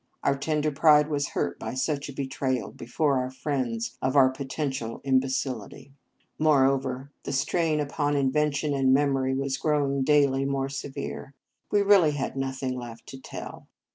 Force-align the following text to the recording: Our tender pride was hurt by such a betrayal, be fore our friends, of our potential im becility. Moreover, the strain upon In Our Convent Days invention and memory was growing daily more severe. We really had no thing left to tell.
Our 0.23 0.35
tender 0.35 0.71
pride 0.71 1.09
was 1.09 1.27
hurt 1.27 1.59
by 1.59 1.75
such 1.75 2.09
a 2.09 2.13
betrayal, 2.13 2.71
be 2.71 2.87
fore 2.87 3.19
our 3.19 3.29
friends, 3.29 3.99
of 4.01 4.15
our 4.15 4.29
potential 4.29 4.99
im 5.03 5.19
becility. 5.21 5.91
Moreover, 6.39 7.11
the 7.21 7.31
strain 7.31 7.79
upon 7.79 8.15
In 8.15 8.29
Our 8.31 8.31
Convent 8.31 8.33
Days 8.33 8.41
invention 8.63 8.73
and 8.73 8.93
memory 8.95 9.35
was 9.35 9.57
growing 9.57 10.01
daily 10.01 10.43
more 10.43 10.69
severe. 10.69 11.35
We 11.71 11.83
really 11.83 12.13
had 12.13 12.35
no 12.35 12.51
thing 12.51 12.79
left 12.79 13.05
to 13.09 13.19
tell. 13.21 13.67